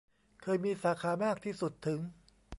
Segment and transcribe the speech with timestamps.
[0.41, 1.99] เคยมีสาขามากที่สุดถึง